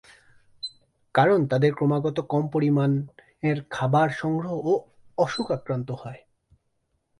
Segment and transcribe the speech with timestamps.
[1.15, 4.73] কারণ তাদের ক্রমাগত কম পরিমাণের খাবার সরবরাহ ও
[5.17, 6.13] অসুখে আক্রান্ত হওয়া।